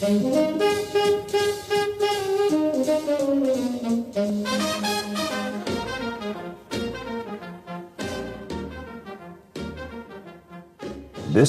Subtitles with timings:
[0.00, 0.08] This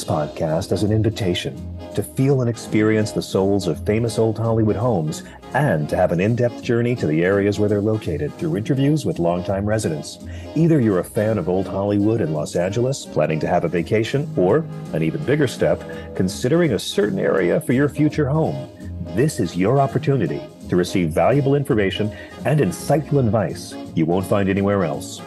[0.04, 5.24] podcast is an invitation to feel and experience the souls of famous old Hollywood homes
[5.54, 9.06] and to have an in depth journey to the areas where they're located through interviews
[9.06, 10.20] with longtime residents.
[10.56, 14.32] Either you're a fan of old Hollywood in Los Angeles, planning to have a vacation,
[14.38, 15.84] or, an even bigger step,
[16.16, 18.70] considering a certain area for your future home.
[19.16, 24.86] This is your opportunity to receive valuable information and insightful advice you won't find anywhere
[24.86, 25.22] else.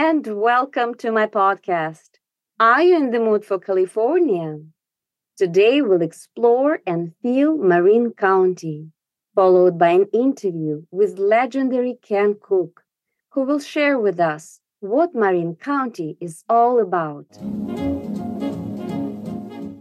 [0.00, 2.10] And welcome to my podcast.
[2.60, 4.60] Are you in the mood for California?
[5.36, 8.92] Today we'll explore and feel Marin County,
[9.34, 12.84] followed by an interview with legendary Ken Cook,
[13.30, 17.26] who will share with us what Marin County is all about.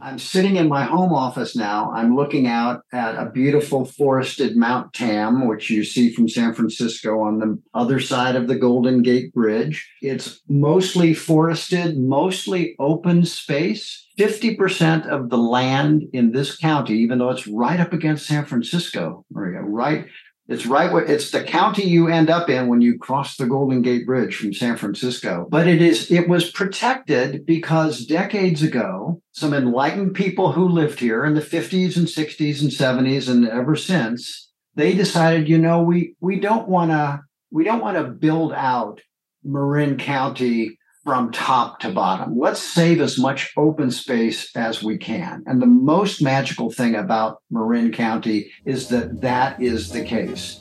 [0.07, 1.91] I'm sitting in my home office now.
[1.91, 7.19] I'm looking out at a beautiful forested Mount Tam, which you see from San Francisco
[7.19, 9.85] on the other side of the Golden Gate Bridge.
[10.01, 14.07] It's mostly forested, mostly open space.
[14.17, 19.25] 50% of the land in this county, even though it's right up against San Francisco,
[19.29, 20.07] Maria, right
[20.47, 23.81] it's right where it's the county you end up in when you cross the Golden
[23.81, 25.47] Gate Bridge from San Francisco.
[25.49, 31.25] But it is it was protected because decades ago, some enlightened people who lived here
[31.25, 36.15] in the 50s and 60s and 70s and ever since, they decided, you know, we
[36.21, 39.01] we don't want to we don't want to build out
[39.43, 42.37] Marin County from top to bottom.
[42.37, 45.41] Let's save as much open space as we can.
[45.47, 50.59] And the most magical thing about Marin County is that that is the case.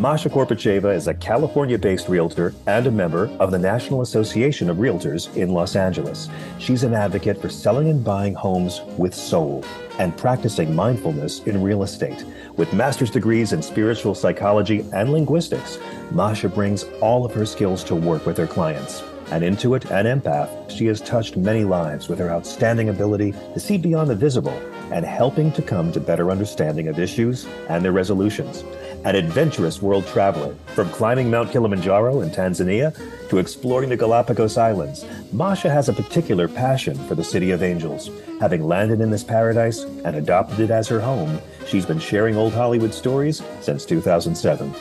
[0.00, 4.78] Masha Korpacheva is a California based realtor and a member of the National Association of
[4.78, 6.30] Realtors in Los Angeles.
[6.58, 9.62] She's an advocate for selling and buying homes with soul
[9.98, 12.24] and practicing mindfulness in real estate.
[12.56, 15.78] With master's degrees in spiritual psychology and linguistics,
[16.12, 19.02] Masha brings all of her skills to work with her clients.
[19.32, 23.76] An intuit and empath, she has touched many lives with her outstanding ability to see
[23.76, 24.58] beyond the visible
[24.92, 28.64] and helping to come to better understanding of issues and their resolutions.
[29.02, 32.94] An adventurous world traveler, from climbing Mount Kilimanjaro in Tanzania
[33.30, 38.10] to exploring the Galapagos Islands, Masha has a particular passion for the City of Angels.
[38.40, 42.52] Having landed in this paradise and adopted it as her home, she's been sharing old
[42.52, 44.74] Hollywood stories since 2007.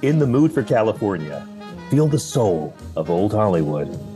[0.00, 1.46] In the mood for California,
[1.90, 4.15] feel the soul of old Hollywood.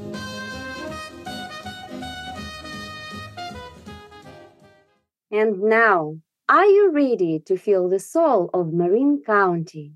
[5.33, 6.19] And now,
[6.49, 9.93] are you ready to feel the soul of Marin County?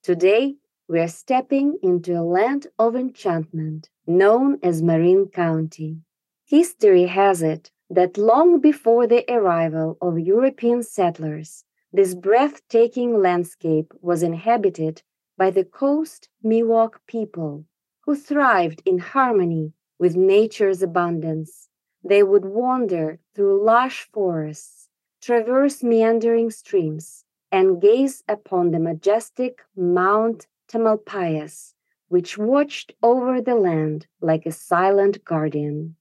[0.00, 5.98] Today, we are stepping into a land of enchantment known as Marin County.
[6.46, 14.22] History has it that long before the arrival of European settlers, this breathtaking landscape was
[14.22, 15.02] inhabited
[15.36, 17.64] by the coast Miwok people,
[18.02, 21.68] who thrived in harmony with nature's abundance.
[22.06, 24.90] They would wander through lush forests,
[25.22, 31.72] traverse meandering streams, and gaze upon the majestic Mount Tamalpais,
[32.08, 35.96] which watched over the land like a silent guardian.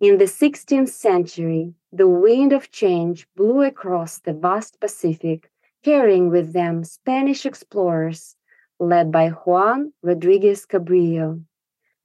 [0.00, 5.50] In the 16th century, the wind of change blew across the vast Pacific,
[5.82, 8.36] carrying with them Spanish explorers
[8.78, 11.42] led by Juan Rodriguez Cabrillo.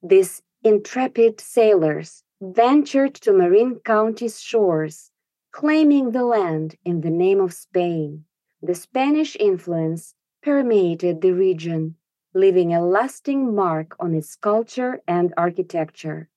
[0.02, 5.10] These intrepid sailors ventured to Marin County's shores,
[5.50, 8.24] claiming the land in the name of Spain.
[8.62, 11.96] The Spanish influence permeated the region,
[12.34, 16.28] leaving a lasting mark on its culture and architecture.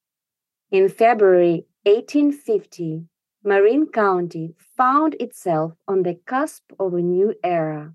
[0.72, 3.06] In February 1850,
[3.44, 7.94] Marin County found itself on the cusp of a new era.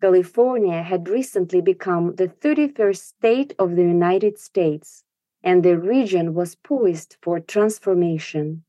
[0.00, 5.04] California had recently become the 31st state of the United States,
[5.42, 8.64] and the region was poised for transformation.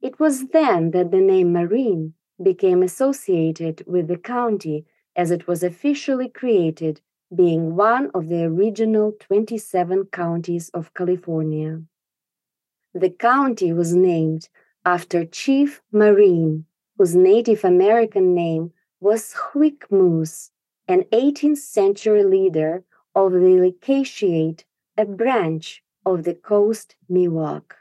[0.00, 5.62] It was then that the name Marin became associated with the county as it was
[5.62, 7.00] officially created,
[7.34, 11.82] being one of the original 27 counties of California.
[12.92, 14.48] The county was named
[14.84, 20.50] after Chief Marin, whose Native American name was Huicmuse,
[20.86, 22.84] an 18th century leader
[23.14, 24.64] of the Licatiut,
[24.96, 27.74] a branch of the Coast Miwok.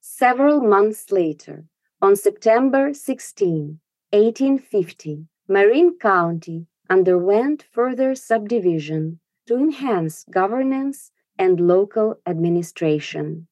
[0.00, 1.64] Several months later,
[2.02, 3.80] on September 16,
[4.10, 13.46] 1850, Marin County underwent further subdivision to enhance governance and local administration.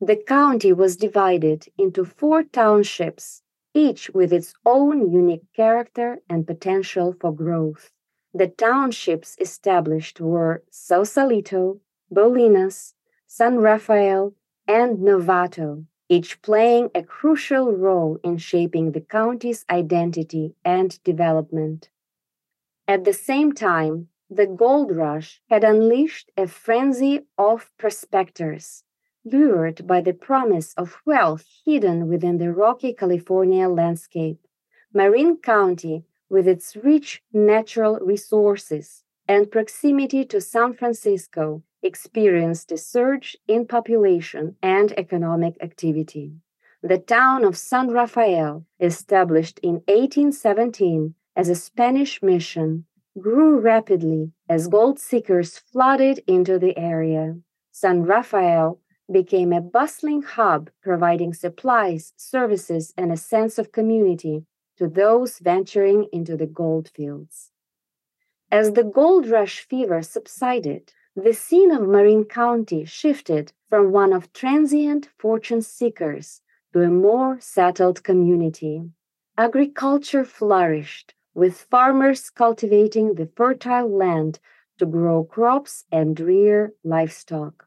[0.00, 3.42] The county was divided into four townships,
[3.72, 7.92] each with its own unique character and potential for growth.
[8.34, 11.80] The townships established were Sausalito,
[12.12, 12.94] Bolinas,
[13.34, 14.34] San Rafael,
[14.68, 21.88] and Novato, each playing a crucial role in shaping the county's identity and development.
[22.86, 28.84] At the same time, the gold rush had unleashed a frenzy of prospectors
[29.24, 34.40] lured by the promise of wealth hidden within the rocky California landscape.
[34.92, 43.36] Marin County, with its rich natural resources and proximity to San Francisco, experienced a surge
[43.46, 46.32] in population and economic activity.
[46.82, 52.86] The town of San Rafael, established in 1817 as a Spanish mission,
[53.18, 57.36] grew rapidly as gold seekers flooded into the area.
[57.70, 58.80] San Rafael
[59.10, 64.44] became a bustling hub providing supplies, services, and a sense of community
[64.78, 67.50] to those venturing into the gold fields.
[68.50, 74.32] As the gold rush fever subsided, the scene of Marin County shifted from one of
[74.32, 76.40] transient fortune seekers
[76.72, 78.90] to a more settled community.
[79.36, 84.38] Agriculture flourished, with farmers cultivating the fertile land
[84.78, 87.66] to grow crops and rear livestock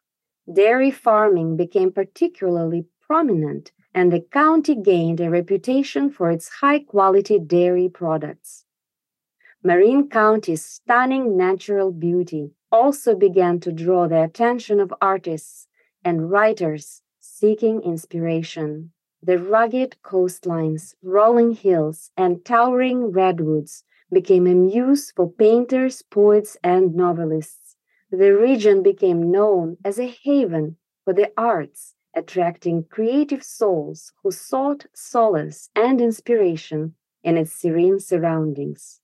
[0.51, 7.39] dairy farming became particularly prominent, and the county gained a reputation for its high quality
[7.39, 8.65] dairy products.
[9.63, 15.67] Marin County's stunning natural beauty also began to draw the attention of artists
[16.03, 18.91] and writers seeking inspiration.
[19.23, 26.93] The rugged coastlines, rolling hills, and towering redwoods became a muse for painters, poets, and
[26.93, 27.65] novelists
[28.11, 34.85] the region became known as a haven for the arts, attracting creative souls who sought
[34.93, 39.01] solace and inspiration in its serene surroundings.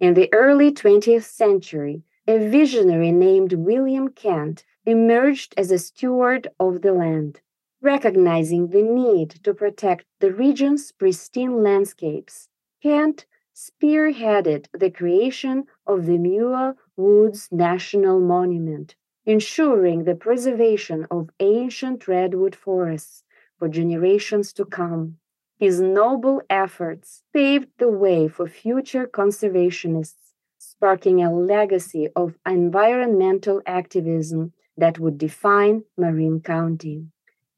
[0.00, 6.80] In the early 20th century, a visionary named William Kent emerged as a steward of
[6.80, 7.40] the land,
[7.82, 12.48] recognizing the need to protect the region's pristine landscapes.
[12.84, 18.94] Kent spearheaded the creation of the Muir Woods National Monument,
[19.26, 23.24] ensuring the preservation of ancient redwood forests
[23.58, 25.16] for generations to come.
[25.58, 30.29] His noble efforts paved the way for future conservationists,
[30.62, 37.06] sparking a legacy of environmental activism that would define Marin County.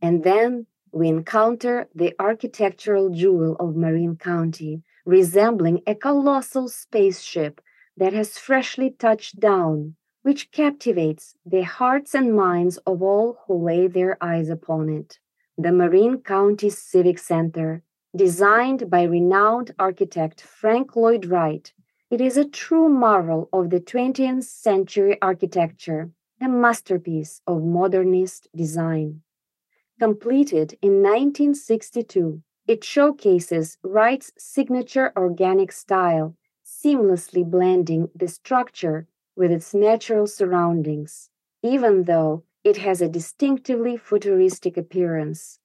[0.01, 7.61] And then we encounter the architectural jewel of Marin County, resembling a colossal spaceship
[7.97, 13.89] that has freshly touched down, which captivates the hearts and minds of all who lay
[13.89, 15.19] their eyes upon it.
[15.59, 17.83] The Marin County Civic Center,
[18.15, 21.73] designed by renowned architect Frank Lloyd Wright,
[22.13, 26.11] it is a true marvel of the 20th century architecture,
[26.43, 29.23] a masterpiece of modernist design.
[29.99, 39.73] Completed in 1962, it showcases Wright's signature organic style, seamlessly blending the structure with its
[39.73, 41.31] natural surroundings,
[41.63, 45.61] even though it has a distinctively futuristic appearance.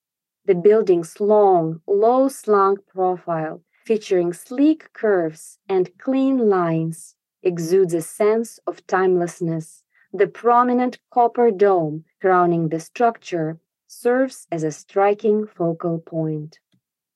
[0.46, 8.60] The building's long, low slung profile, featuring sleek curves and clean lines, exudes a sense
[8.68, 9.84] of timelessness.
[10.12, 16.60] The prominent copper dome crowning the structure serves as a striking focal point.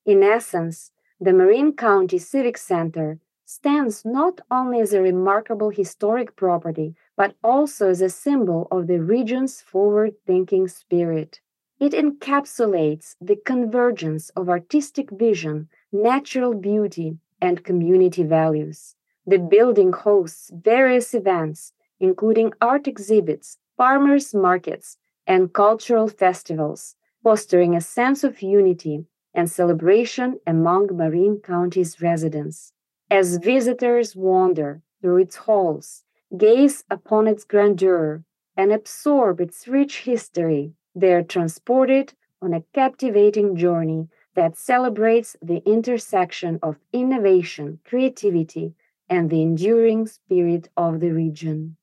[0.06, 6.96] In essence, the Marin County Civic Center stands not only as a remarkable historic property,
[7.18, 11.42] but also as a symbol of the region's forward thinking spirit.
[11.82, 18.96] It encapsulates the convergence of artistic vision, natural beauty, and community values.
[19.26, 27.82] The building hosts various events, including art exhibits, farmers markets, and cultural festivals, fostering a
[27.82, 32.74] sense of unity and celebration among Marin County's residents.
[33.10, 36.04] As visitors wander through its halls,
[36.38, 38.24] gaze upon its grandeur,
[38.56, 45.62] and absorb its rich history, they are transported on a captivating journey that celebrates the
[45.66, 48.74] intersection of innovation, creativity,
[49.10, 51.76] and the enduring spirit of the region.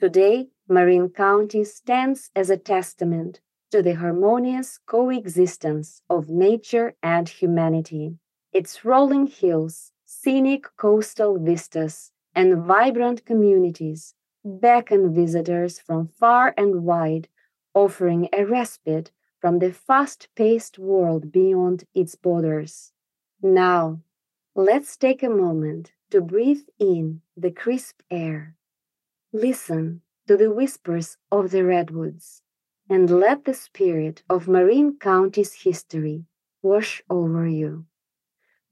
[0.00, 3.40] Today, Marin County stands as a testament
[3.70, 8.16] to the harmonious coexistence of nature and humanity.
[8.52, 14.14] Its rolling hills, scenic coastal vistas, and vibrant communities
[14.44, 17.28] beckon visitors from far and wide,
[17.74, 22.92] offering a respite from the fast paced world beyond its borders.
[23.40, 24.00] Now,
[24.54, 28.56] let's take a moment to breathe in the crisp air.
[29.32, 32.42] Listen to the whispers of the redwoods
[32.88, 36.24] and let the spirit of Marin County's history
[36.62, 37.86] wash over you.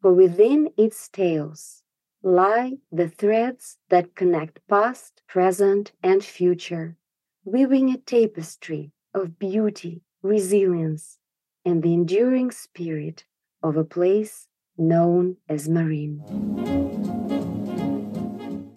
[0.00, 1.82] For within its tales
[2.23, 6.96] lie the threads that connect past, present, and future,
[7.44, 11.18] weaving a tapestry of beauty, resilience,
[11.64, 13.25] and the enduring spirit
[13.62, 16.21] of a place known as Marin.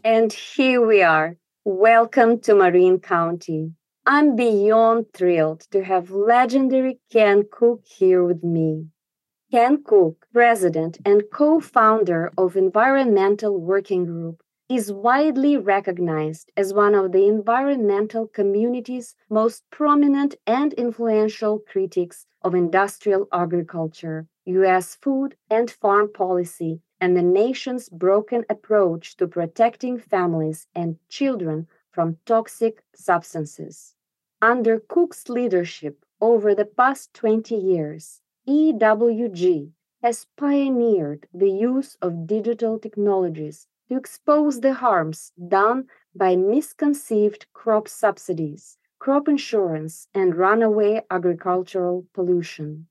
[0.04, 1.38] And here we are.
[1.66, 3.74] Welcome to Marin County.
[4.06, 8.88] I'm beyond thrilled to have legendary Ken Cook here with me.
[9.52, 16.94] Ken Cook, president and co founder of Environmental Working Group, is widely recognized as one
[16.94, 24.94] of the environmental community's most prominent and influential critics of industrial agriculture, U.S.
[24.94, 32.18] food and farm policy, and the nation's broken approach to protecting families and children from
[32.28, 33.96] toxic substances.
[34.40, 39.72] Under Cook's leadership over the past 20 years, EWG
[40.04, 47.88] has pioneered the use of digital technologies to expose the harms done by misconceived crop
[47.88, 52.88] subsidies, crop insurance, and runaway agricultural pollution.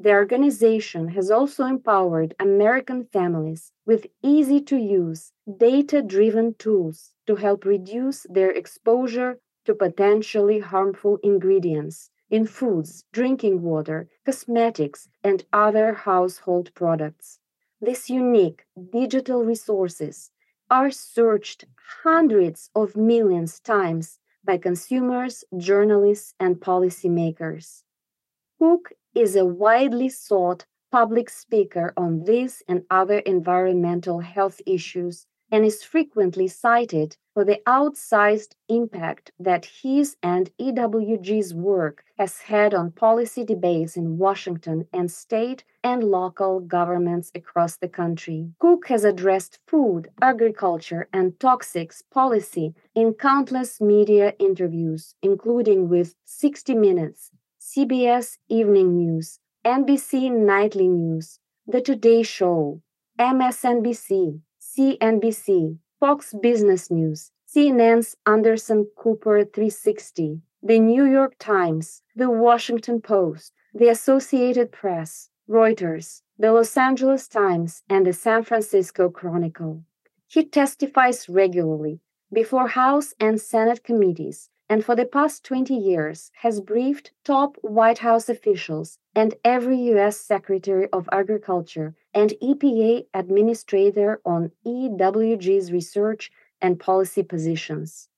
[0.00, 7.34] The organization has also empowered American families with easy to use, data driven tools to
[7.34, 15.94] help reduce their exposure to potentially harmful ingredients in foods, drinking water, cosmetics, and other
[15.94, 17.40] household products.
[17.80, 20.30] These unique digital resources
[20.70, 21.64] are searched
[22.02, 27.82] hundreds of millions times by consumers, journalists, and policymakers.
[28.58, 35.64] Cook is a widely sought public speaker on these and other environmental health issues and
[35.64, 42.90] is frequently cited for the outsized impact that his and EWG's work has had on
[42.90, 48.50] policy debates in Washington and state and local governments across the country.
[48.58, 56.74] Cook has addressed food, agriculture, and toxics policy in countless media interviews, including with 60
[56.74, 62.80] Minutes, CBS Evening News, NBC Nightly News, The Today Show,
[63.18, 64.40] MSNBC,
[64.78, 73.54] CNBC, Fox Business News, CNN's Anderson Cooper 360, The New York Times, The Washington Post,
[73.74, 79.82] The Associated Press, Reuters, The Los Angeles Times, and the San Francisco Chronicle.
[80.28, 81.98] He testifies regularly
[82.32, 87.98] before House and Senate committees and for the past 20 years has briefed top White
[87.98, 90.20] House officials and every U.S.
[90.20, 98.08] Secretary of Agriculture and EPA administrator on EWG's research and policy positions.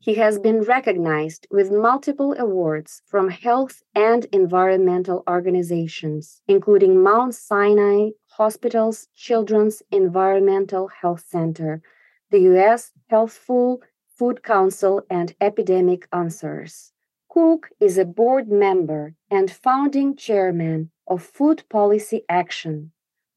[0.00, 8.10] He has been recognized with multiple awards from health and environmental organizations, including Mount Sinai
[8.28, 11.82] Hospital's Children's Environmental Health Center,
[12.30, 12.92] the U.S.
[13.08, 13.82] Healthful
[14.18, 16.92] Food Council, and Epidemic Answers.
[17.30, 22.90] Cook is a board member and founding chairman of Food Policy Action,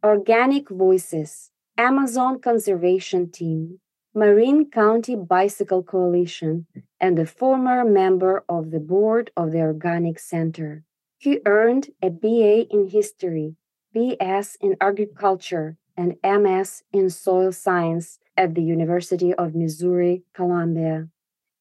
[0.04, 3.80] Organic Voices, Amazon Conservation Team,
[4.16, 6.66] Marin County Bicycle Coalition,
[7.00, 10.84] and a former member of the board of the Organic Center.
[11.20, 13.56] He earned a BA in History,
[13.96, 21.08] BS in Agriculture, and MS in Soil Science at the University of Missouri Columbia.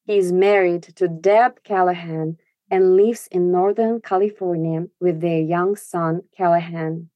[0.06, 2.38] He is married to Deb Callahan
[2.70, 7.10] and lives in Northern California with their young son, Callahan.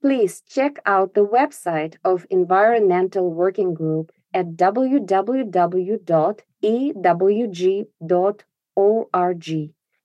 [0.00, 5.82] Please check out the website of Environmental Working Group at www.ewg.org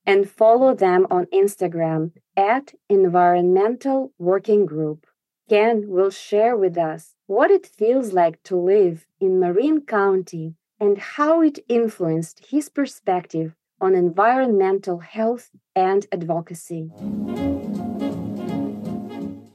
[0.05, 5.07] and follow them on Instagram at Environmental Working Group.
[5.49, 10.97] Ken will share with us what it feels like to live in Marin County and
[10.97, 16.89] how it influenced his perspective on environmental health and advocacy.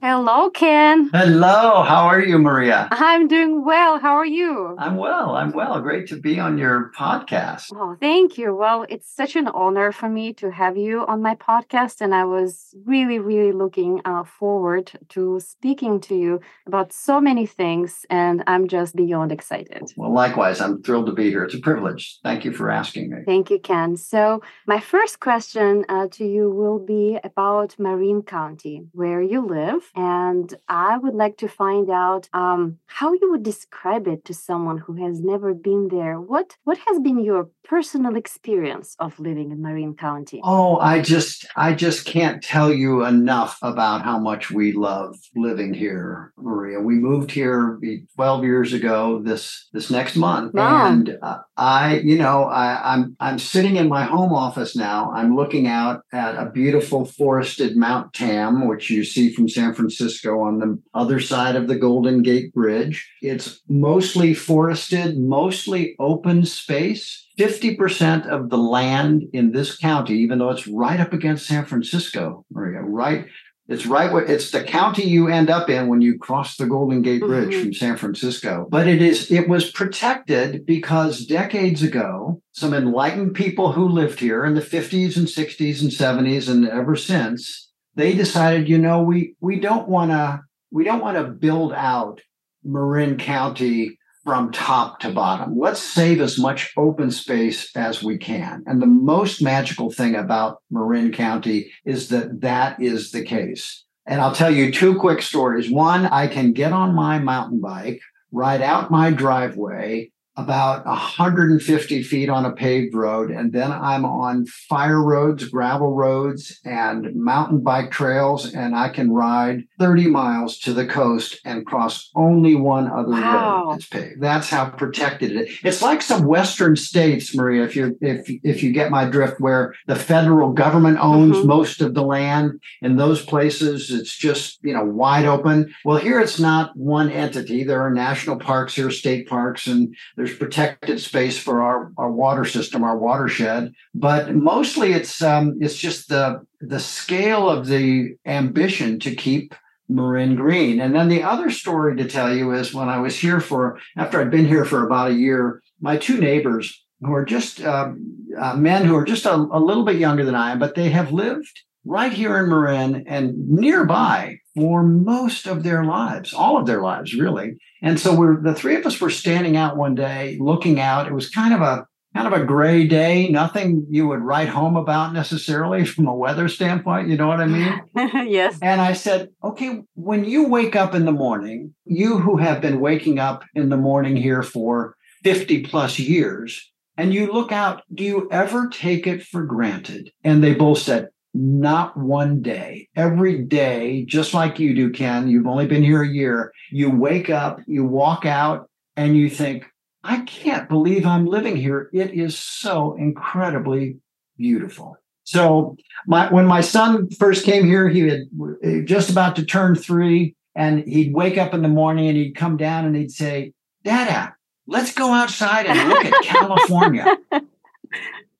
[0.04, 1.10] Hello, Ken.
[1.12, 1.84] Hello.
[1.84, 2.88] How are you, Maria?
[2.90, 4.00] I'm doing well.
[4.00, 4.74] How are you?
[4.76, 5.36] I'm well.
[5.36, 5.80] I'm well.
[5.80, 7.68] Great to be on your podcast.
[7.72, 8.52] Oh, thank you.
[8.52, 12.00] Well, it's such an honor for me to have you on my podcast.
[12.00, 17.46] And I was really, really looking uh, forward to speaking to you about so many
[17.46, 18.04] things.
[18.10, 19.84] And I'm just beyond excited.
[19.96, 21.44] Well, likewise, I'm thrilled to be here.
[21.44, 22.18] It's a privilege.
[22.24, 23.18] Thank you for asking me.
[23.24, 23.96] Thank you, Ken.
[23.96, 29.91] So, my first question uh, to you will be about Marin County, where you live
[29.94, 34.78] and I would like to find out um, how you would describe it to someone
[34.78, 36.20] who has never been there.
[36.20, 40.40] What what has been your personal experience of living in Marin County?
[40.42, 45.74] Oh, I just I just can't tell you enough about how much we love living
[45.74, 46.80] here, Maria.
[46.80, 47.78] We moved here
[48.16, 50.86] 12 years ago this this next month, wow.
[50.86, 55.12] and uh, I, you know, I, I'm I'm sitting in my home office now.
[55.12, 59.81] I'm looking out at a beautiful forested Mount Tam, which you see from San Francisco
[59.90, 63.10] on the other side of the Golden Gate Bridge.
[63.20, 67.26] It's mostly forested, mostly open space.
[67.38, 72.44] 50% of the land in this county, even though it's right up against San Francisco,
[72.50, 73.26] Maria, right
[73.68, 77.00] it's right where it's the county you end up in when you cross the Golden
[77.00, 77.62] Gate Bridge mm-hmm.
[77.62, 78.66] from San Francisco.
[78.68, 84.44] But it is it was protected because decades ago, some enlightened people who lived here
[84.44, 89.36] in the 50s and 60s and 70s and ever since, they decided, you know, we
[89.40, 92.20] we don't want to we don't want to build out
[92.64, 95.58] Marin County from top to bottom.
[95.58, 98.62] Let's save as much open space as we can.
[98.66, 103.84] And the most magical thing about Marin County is that that is the case.
[104.06, 105.70] And I'll tell you two quick stories.
[105.70, 112.28] One, I can get on my mountain bike, ride out my driveway, about 150 feet
[112.28, 113.30] on a paved road.
[113.30, 118.52] And then I'm on fire roads, gravel roads, and mountain bike trails.
[118.52, 123.64] And I can ride 30 miles to the coast and cross only one other wow.
[123.64, 124.20] road that's paved.
[124.20, 125.58] That's how protected it is.
[125.64, 129.74] It's like some Western states, Maria, if you if if you get my drift, where
[129.86, 131.48] the federal government owns mm-hmm.
[131.48, 132.60] most of the land.
[132.80, 135.74] In those places, it's just, you know, wide open.
[135.84, 137.64] Well, here it's not one entity.
[137.64, 142.44] There are national parks here, state parks, and there's protected space for our, our water
[142.44, 143.74] system, our watershed.
[143.92, 149.54] But mostly it's um, it's just the the scale of the ambition to keep
[149.88, 150.80] Marin green.
[150.80, 154.20] And then the other story to tell you is when I was here for after
[154.20, 158.54] I'd been here for about a year, my two neighbors who are just um, uh,
[158.54, 161.10] men who are just a, a little bit younger than I am, but they have
[161.10, 166.82] lived right here in Marin and nearby for most of their lives, all of their
[166.82, 167.56] lives, really.
[167.82, 171.06] And so we're the three of us were standing out one day, looking out.
[171.06, 174.76] It was kind of a kind of a gray day, nothing you would write home
[174.76, 177.08] about necessarily from a weather standpoint.
[177.08, 177.82] You know what I mean?
[178.30, 178.58] yes.
[178.60, 182.80] And I said, okay, when you wake up in the morning, you who have been
[182.80, 188.04] waking up in the morning here for 50 plus years, and you look out, do
[188.04, 190.10] you ever take it for granted?
[190.22, 192.88] And they both said, not one day.
[192.96, 196.52] Every day, just like you do, Ken, you've only been here a year.
[196.70, 199.64] You wake up, you walk out, and you think,
[200.04, 201.88] I can't believe I'm living here.
[201.92, 203.98] It is so incredibly
[204.36, 204.96] beautiful.
[205.24, 210.34] So, my, when my son first came here, he had just about to turn three,
[210.54, 213.52] and he'd wake up in the morning and he'd come down and he'd say,
[213.84, 214.34] Dada,
[214.66, 217.16] let's go outside and look at California.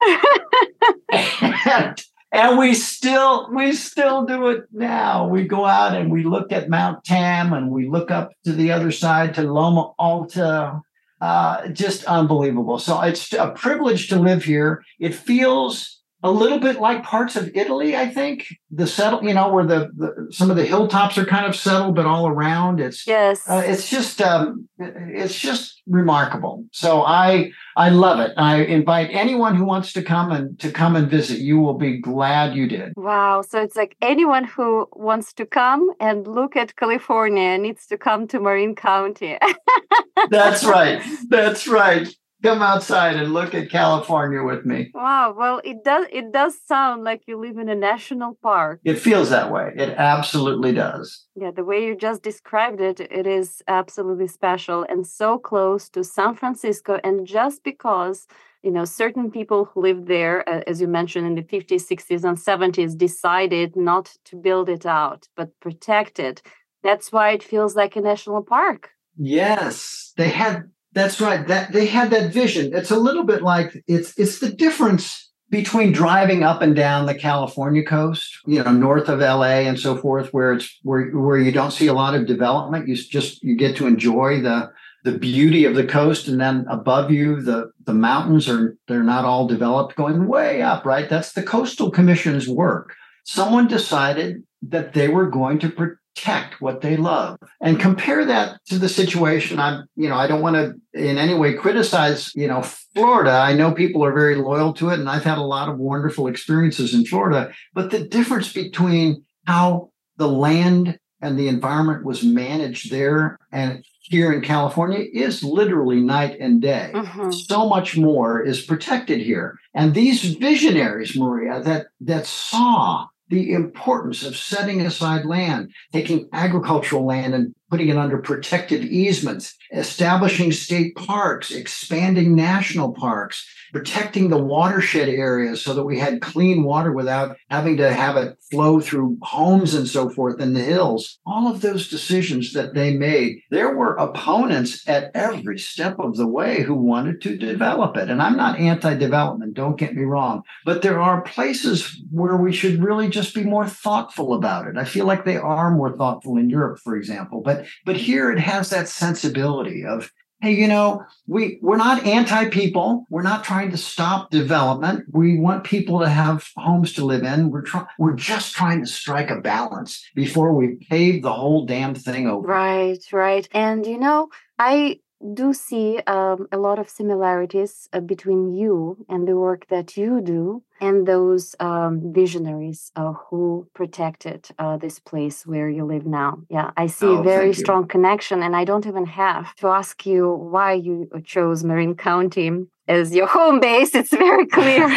[1.13, 5.29] and and we still we still do it now.
[5.29, 8.73] We go out and we look at Mount Tam and we look up to the
[8.73, 10.81] other side to Loma Alta.
[11.21, 12.81] Uh, just unbelievable.
[12.81, 14.83] So it's a privilege to live here.
[14.99, 18.47] It feels a little bit like parts of Italy, I think.
[18.71, 21.97] The settle, you know, where the, the some of the hilltops are kind of settled,
[21.97, 26.65] but all around it's yes, uh, it's just um, it's just remarkable.
[26.73, 28.33] So I I love it.
[28.37, 31.39] I invite anyone who wants to come and to come and visit.
[31.41, 32.93] You will be glad you did.
[32.97, 33.43] Wow!
[33.43, 38.29] So it's like anyone who wants to come and look at California needs to come
[38.29, 39.39] to Marin County.
[40.31, 41.03] That's right.
[41.29, 44.91] That's right come outside and look at California with me.
[44.95, 45.35] Wow.
[45.37, 48.81] Well, it does it does sound like you live in a national park.
[48.85, 49.73] It feels that way.
[49.77, 51.27] It absolutely does.
[51.35, 56.05] Yeah, the way you just described it, it is absolutely special and so close to
[56.05, 58.27] San Francisco and just because
[58.63, 62.25] you know certain people who lived there uh, as you mentioned in the 50s 60s
[62.25, 66.43] and 70s decided not to build it out but protect it
[66.83, 71.47] that's why it feels like a national park yes they had that's right.
[71.47, 72.75] That they had that vision.
[72.75, 77.15] It's a little bit like it's it's the difference between driving up and down the
[77.15, 81.53] California coast, you know, north of LA and so forth, where it's where where you
[81.53, 84.71] don't see a lot of development, you just you get to enjoy the
[85.05, 89.25] the beauty of the coast, and then above you, the the mountains are they're not
[89.25, 91.09] all developed, going way up, right?
[91.09, 92.95] That's the coastal commission's work.
[93.25, 95.69] Someone decided that they were going to
[96.15, 100.43] protect what they love and compare that to the situation i'm you know i don't
[100.43, 104.73] want to in any way criticize you know florida i know people are very loyal
[104.73, 108.53] to it and i've had a lot of wonderful experiences in florida but the difference
[108.53, 115.45] between how the land and the environment was managed there and here in California is
[115.45, 116.91] literally night and day.
[116.93, 117.31] Mm-hmm.
[117.31, 119.57] So much more is protected here.
[119.75, 127.07] And these visionaries, Maria, that that saw the importance of setting aside land, taking agricultural
[127.07, 134.37] land and putting it under protected easements, establishing state parks, expanding national parks, protecting the
[134.37, 139.17] watershed areas so that we had clean water without having to have it flow through
[139.23, 141.19] homes and so forth in the hills.
[141.25, 146.27] All of those decisions that they made, there were opponents at every step of the
[146.27, 148.11] way who wanted to develop it.
[148.11, 152.53] And I'm not anti development, don't get me wrong, but there are places where we
[152.53, 154.77] should really just be more thoughtful about it.
[154.77, 157.41] I feel like they are more thoughtful in Europe, for example.
[157.41, 162.49] But but here it has that sensibility of hey you know we we're not anti
[162.49, 165.05] people we're not trying to stop development.
[165.13, 167.51] We want people to have homes to live in.
[167.51, 171.95] We're trying we're just trying to strike a balance before we pave the whole damn
[171.95, 172.47] thing over.
[172.47, 173.49] Right right.
[173.53, 174.99] And you know i
[175.35, 180.21] do see um, a lot of similarities uh, between you and the work that you
[180.21, 186.39] do and those um, visionaries uh, who protected uh, this place where you live now.
[186.49, 190.05] Yeah, I see oh, a very strong connection, and I don't even have to ask
[190.05, 192.51] you why you chose Marin County
[192.89, 193.95] as your home base.
[193.95, 194.89] It's very clear.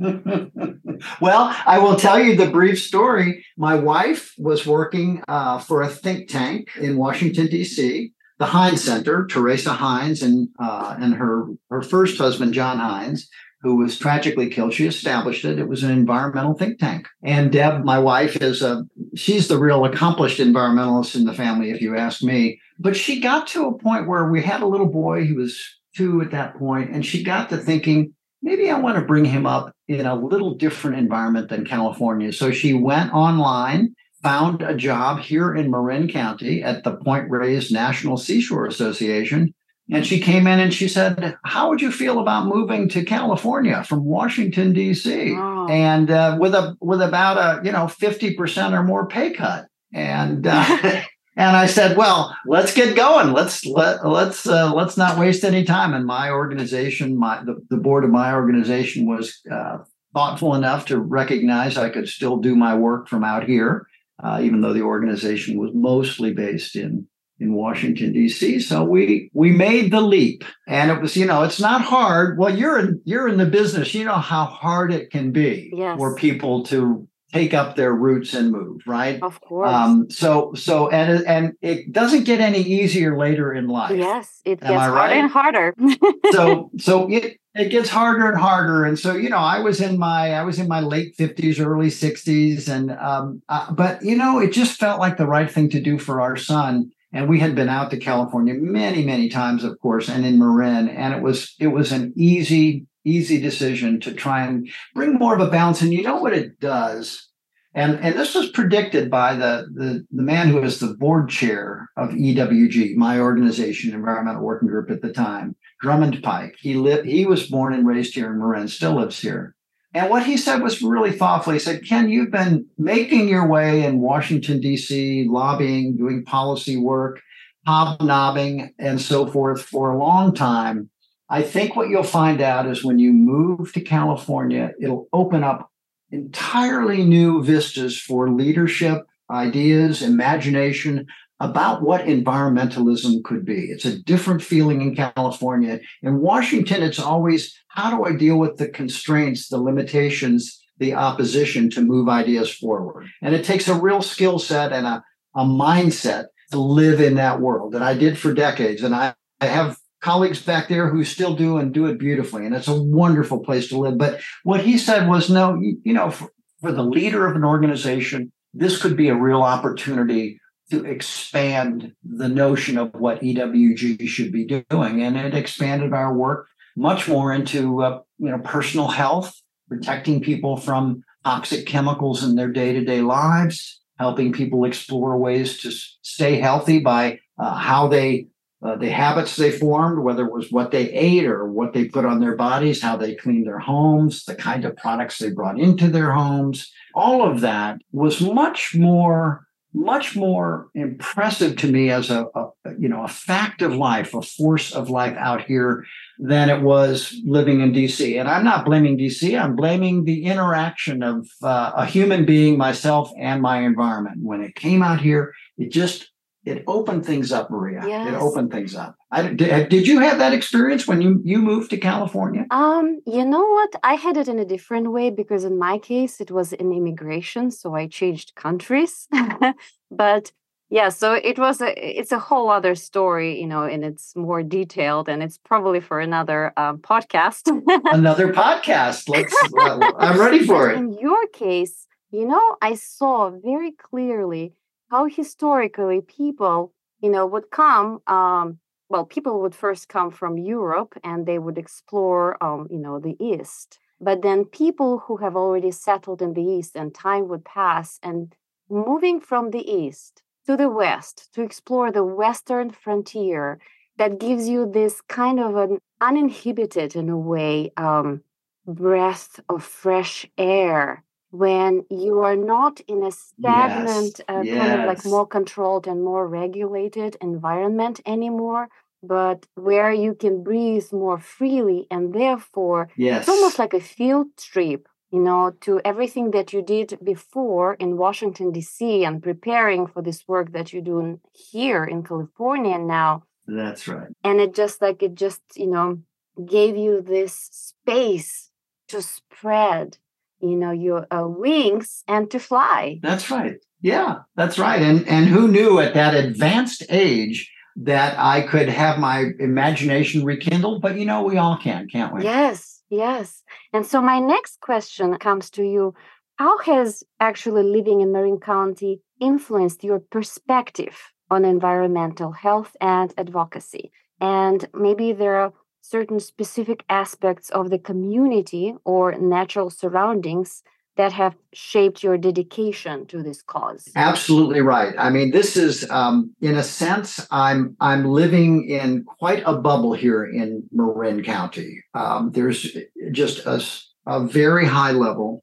[1.20, 3.44] well, I will tell you the brief story.
[3.56, 9.26] My wife was working uh, for a think tank in Washington, D.C the Heinz Center,
[9.26, 13.28] Teresa Heinz and uh, and her her first husband John Heinz,
[13.62, 14.74] who was tragically killed.
[14.74, 15.58] She established it.
[15.58, 17.06] It was an environmental think tank.
[17.22, 21.80] And Deb, my wife, is a she's the real accomplished environmentalist in the family, if
[21.80, 22.60] you ask me.
[22.78, 25.24] But she got to a point where we had a little boy.
[25.24, 25.62] He was
[25.94, 28.14] two at that point, and she got to thinking.
[28.44, 32.32] Maybe I want to bring him up in a little different environment than California.
[32.32, 37.70] So she went online found a job here in Marin County at the Point Reyes
[37.70, 39.54] National Seashore Association.
[39.90, 43.82] And she came in and she said, How would you feel about moving to California
[43.84, 45.34] from Washington, D.C.?
[45.36, 45.66] Oh.
[45.68, 49.66] And uh, with a with about a you know 50% or more pay cut.
[49.92, 50.64] And uh,
[51.36, 53.32] and I said, Well, let's get going.
[53.32, 55.94] Let's let let's uh, let's not waste any time.
[55.94, 59.78] And my organization, my the, the board of my organization was uh,
[60.14, 63.88] thoughtful enough to recognize I could still do my work from out here
[64.22, 67.06] uh, even though the organization was mostly based in
[67.38, 68.60] in Washington D.C.
[68.60, 72.38] So we we made the leap, and it was you know it's not hard.
[72.38, 73.94] Well, you're in you're in the business.
[73.94, 75.96] You know how hard it can be yes.
[75.96, 79.22] for people to take up their roots and move, right?
[79.22, 79.72] Of course.
[79.72, 83.96] Um, so so and and it doesn't get any easier later in life.
[83.96, 85.16] Yes, it gets harder right?
[85.16, 85.74] and harder.
[86.32, 89.98] so so it it gets harder and harder and so you know i was in
[89.98, 94.38] my i was in my late 50s early 60s and um, uh, but you know
[94.38, 97.54] it just felt like the right thing to do for our son and we had
[97.54, 101.54] been out to california many many times of course and in marin and it was
[101.60, 105.92] it was an easy easy decision to try and bring more of a balance and
[105.92, 107.28] you know what it does
[107.74, 111.88] and and this was predicted by the, the the man who was the board chair
[111.96, 116.54] of EWG, my organization, Environmental Working Group at the time, Drummond Pike.
[116.58, 119.54] He lived, he was born and raised here in Marin, still lives here.
[119.94, 121.52] And what he said was really thoughtful.
[121.52, 127.20] He said, Ken, you've been making your way in Washington, D.C., lobbying, doing policy work,
[127.66, 130.88] hobnobbing, and so forth for a long time.
[131.32, 135.70] I think what you'll find out is when you move to California, it'll open up
[136.10, 141.06] entirely new vistas for leadership, ideas, imagination,
[141.40, 143.62] about what environmentalism could be.
[143.70, 145.80] It's a different feeling in California.
[146.02, 151.70] In Washington, it's always how do I deal with the constraints, the limitations, the opposition
[151.70, 153.06] to move ideas forward?
[153.22, 155.02] And it takes a real skill set and a,
[155.34, 158.82] a mindset to live in that world that I did for decades.
[158.82, 162.44] And I, I have colleagues back there who still do and do it beautifully.
[162.44, 163.96] And it's a wonderful place to live.
[163.96, 168.32] But what he said was no, you, know, for, for the leader of an organization,
[168.52, 174.44] this could be a real opportunity to expand the notion of what EWG should be
[174.44, 179.34] doing, and it expanded our work much more into uh, you know personal health,
[179.68, 185.60] protecting people from toxic chemicals in their day to day lives, helping people explore ways
[185.60, 185.70] to
[186.02, 188.26] stay healthy by uh, how they
[188.62, 192.04] uh, the habits they formed, whether it was what they ate or what they put
[192.04, 195.88] on their bodies, how they cleaned their homes, the kind of products they brought into
[195.88, 202.26] their homes, all of that was much more much more impressive to me as a,
[202.34, 205.84] a, you know a fact of life a force of life out here
[206.18, 211.02] than it was living in dc and i'm not blaming dc i'm blaming the interaction
[211.02, 214.18] of uh, a human being myself and my environment.
[214.20, 216.11] When it came out here it just
[216.44, 217.82] it opened things up, Maria.
[217.86, 218.08] Yes.
[218.08, 218.96] It opened things up.
[219.12, 222.46] I, did, did you have that experience when you you moved to California?
[222.50, 223.74] Um, you know what?
[223.84, 227.50] I had it in a different way because in my case it was in immigration,
[227.50, 229.08] so I changed countries.
[229.90, 230.32] but
[230.68, 234.42] yeah, so it was a it's a whole other story, you know, and it's more
[234.42, 237.42] detailed, and it's probably for another um, podcast.
[237.92, 239.08] another podcast.
[239.08, 239.34] Let's.
[239.56, 240.78] uh, I'm ready for it.
[240.78, 244.54] In your case, you know, I saw very clearly
[244.92, 248.00] how historically people, you know, would come.
[248.06, 248.58] Um,
[248.90, 253.16] well, people would first come from Europe and they would explore, um, you know, the
[253.18, 253.78] East.
[254.02, 258.34] But then people who have already settled in the East and time would pass and
[258.68, 263.58] moving from the East to the West to explore the Western frontier
[263.96, 268.20] that gives you this kind of an uninhibited, in a way, um,
[268.66, 271.02] breath of fresh air
[271.32, 274.28] when you are not in a stagnant, yes.
[274.28, 274.58] Uh, yes.
[274.58, 278.68] kind of like more controlled and more regulated environment anymore,
[279.02, 281.86] but where you can breathe more freely.
[281.90, 283.22] And therefore, yes.
[283.22, 287.96] it's almost like a field trip, you know, to everything that you did before in
[287.96, 293.24] Washington, D.C., and preparing for this work that you're doing here in California now.
[293.46, 294.08] That's right.
[294.22, 296.00] And it just like, it just, you know,
[296.44, 298.50] gave you this space
[298.88, 299.96] to spread
[300.42, 302.98] you know your uh, wings and to fly.
[303.02, 303.56] That's right.
[303.80, 304.82] Yeah that's right.
[304.82, 310.82] And and who knew at that advanced age that i could have my imagination rekindled?
[310.82, 312.24] But you know we all can can't we?
[312.24, 313.42] Yes yes.
[313.72, 315.94] And so my next question comes to you.
[316.36, 320.96] How has actually living in marin county influenced your perspective
[321.30, 323.90] on environmental health and advocacy?
[324.20, 325.52] And maybe there are
[325.82, 330.62] certain specific aspects of the community or natural surroundings
[330.96, 333.88] that have shaped your dedication to this cause.
[333.96, 334.94] Absolutely right.
[334.98, 339.94] I mean this is um, in a sense i'm i'm living in quite a bubble
[339.94, 341.82] here in marin county.
[341.94, 342.76] Um, there's
[343.10, 343.62] just a,
[344.06, 345.42] a very high level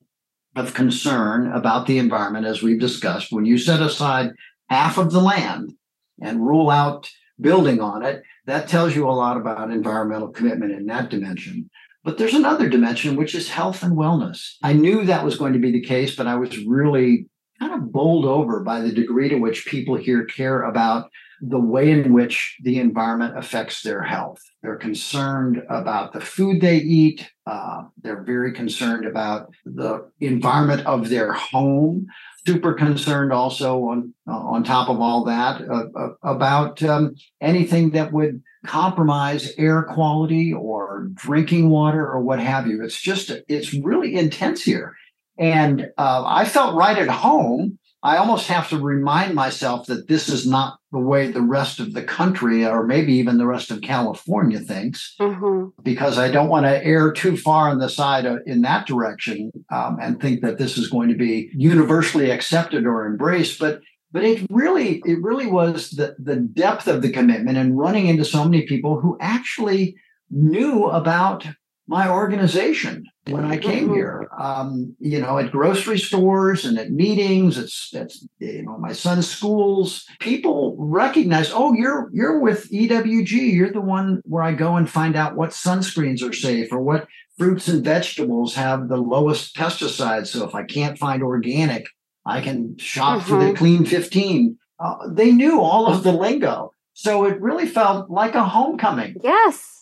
[0.55, 3.31] of concern about the environment as we've discussed.
[3.31, 4.31] When you set aside
[4.69, 5.73] half of the land
[6.21, 7.09] and rule out
[7.41, 11.69] building on it that tells you a lot about environmental commitment in that dimension.
[12.03, 14.55] But there's another dimension, which is health and wellness.
[14.63, 17.27] I knew that was going to be the case, but I was really
[17.59, 21.09] kind of bowled over by the degree to which people here care about
[21.41, 24.41] the way in which the environment affects their health.
[24.61, 27.29] They're concerned about the food they eat.
[27.45, 32.07] Uh, they're very concerned about the environment of their home.
[32.45, 37.91] Super concerned also on uh, on top of all that uh, uh about um, anything
[37.91, 42.83] that would compromise air quality or drinking water or what have you.
[42.83, 44.95] It's just it's really intense here,
[45.37, 50.29] and uh, I felt right at home I almost have to remind myself that this
[50.29, 53.81] is not the way the rest of the country or maybe even the rest of
[53.81, 55.81] California thinks, mm-hmm.
[55.83, 59.51] because I don't want to err too far on the side of, in that direction
[59.69, 63.59] um, and think that this is going to be universally accepted or embraced.
[63.59, 63.81] But
[64.11, 68.23] but it really it really was the the depth of the commitment and running into
[68.23, 69.95] so many people who actually
[70.31, 71.45] knew about
[71.89, 73.95] my organization when I came mm-hmm.
[73.95, 74.29] here.
[74.37, 79.27] Um, you know, at grocery stores and at meetings, it's it's you know my son's
[79.27, 80.05] schools.
[80.19, 83.53] People recognize, oh, you're you're with EWG.
[83.53, 87.07] You're the one where I go and find out what sunscreens are safe or what
[87.39, 90.27] fruits and vegetables have the lowest pesticides.
[90.27, 91.87] So if I can't find organic,
[92.23, 93.29] I can shop mm-hmm.
[93.29, 93.55] for the mm-hmm.
[93.55, 94.57] Clean 15.
[94.79, 96.73] Uh, they knew all of the lingo.
[96.93, 99.15] So it really felt like a homecoming.
[99.23, 99.78] Yes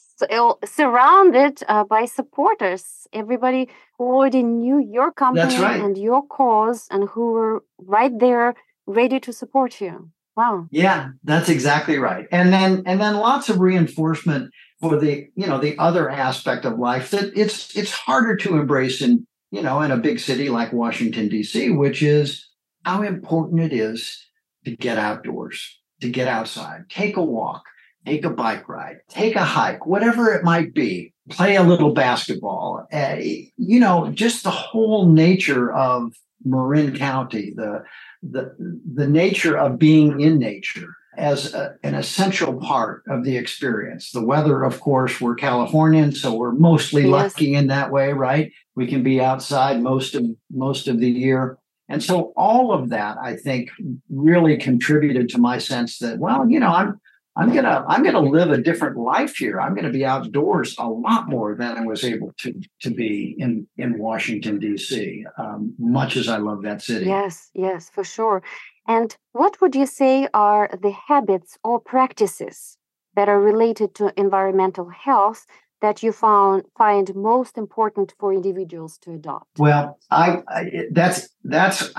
[0.65, 5.79] surrounded uh, by supporters, everybody who already knew your company right.
[5.79, 10.11] and your cause and who were right there ready to support you.
[10.35, 10.67] Wow.
[10.69, 12.27] Yeah, that's exactly right.
[12.31, 16.77] And then and then lots of reinforcement for the, you know, the other aspect of
[16.77, 20.71] life that it's it's harder to embrace in, you know, in a big city like
[20.71, 22.47] Washington DC, which is
[22.85, 24.23] how important it is
[24.65, 27.63] to get outdoors, to get outside, take a walk,
[28.07, 32.87] take a bike ride, take a hike, whatever it might be, play a little basketball.
[32.91, 37.83] Uh, you know, just the whole nature of Marin County, the
[38.23, 38.55] the
[38.95, 44.11] the nature of being in nature as a, an essential part of the experience.
[44.11, 47.11] The weather, of course, we're Californian, so we're mostly yes.
[47.11, 48.51] lucky in that way, right?
[48.75, 51.57] We can be outside most of most of the year.
[51.89, 53.69] And so all of that, I think,
[54.09, 56.99] really contributed to my sense that, well, you know, I'm
[57.37, 59.61] I'm gonna I'm gonna live a different life here.
[59.61, 63.67] I'm gonna be outdoors a lot more than I was able to to be in
[63.77, 65.23] in Washington D.C.
[65.37, 67.05] Um, much as I love that city.
[67.05, 68.41] Yes, yes, for sure.
[68.87, 72.77] And what would you say are the habits or practices
[73.15, 75.45] that are related to environmental health
[75.81, 79.59] that you found find most important for individuals to adopt?
[79.59, 81.91] Well, I, I that's that's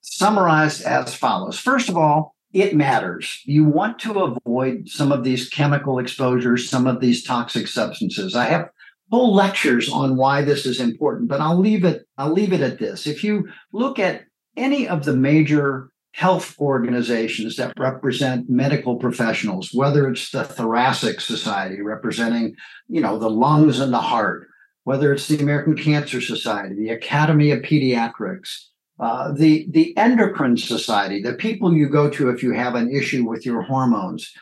[0.00, 1.58] summarized as follows.
[1.58, 3.42] First of all, it matters.
[3.44, 8.34] You want to avoid some of these chemical exposures, some of these toxic substances.
[8.34, 8.70] I have
[9.10, 12.78] whole lectures on why this is important, but I'll leave it I'll leave it at
[12.78, 13.06] this.
[13.06, 14.24] If you look at
[14.56, 21.82] any of the major health organizations that represent medical professionals, whether it's the Thoracic Society
[21.82, 22.56] representing,
[22.88, 24.48] you know, the lungs and the heart,
[24.84, 31.20] whether it's the American Cancer Society, the Academy of Pediatrics, uh, the the endocrine society,
[31.20, 34.32] the people you go to if you have an issue with your hormones,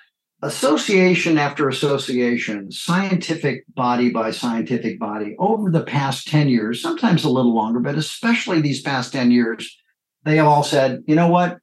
[0.44, 7.30] association after association, scientific body by scientific body, over the past 10 years, sometimes a
[7.30, 9.76] little longer, but especially these past 10 years,
[10.24, 11.58] they have all said, you know what?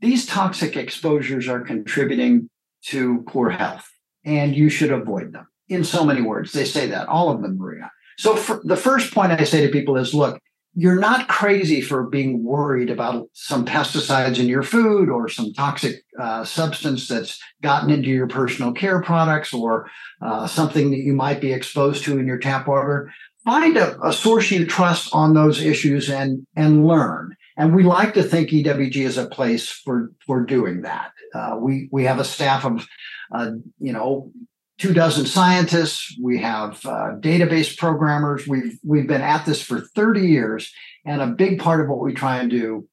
[0.00, 2.50] These toxic exposures are contributing
[2.86, 3.88] to poor health,
[4.24, 5.46] and you should avoid them.
[5.68, 7.90] In so many words, they say that, all of them, Maria.
[8.18, 10.40] So the first point I say to people is look,
[10.78, 16.04] you're not crazy for being worried about some pesticides in your food or some toxic
[16.20, 21.40] uh, substance that's gotten into your personal care products or uh, something that you might
[21.40, 23.10] be exposed to in your tap water.
[23.42, 27.34] Find a, a, source you trust on those issues and and learn.
[27.56, 31.12] And we like to think EWG is a place for for doing that.
[31.34, 32.86] Uh, we we have a staff of
[33.32, 34.30] uh, you know
[34.78, 36.16] two dozen scientists.
[36.20, 38.46] We have uh, database programmers.
[38.46, 40.72] We've we've been at this for 30 years,
[41.04, 42.88] and a big part of what we try and do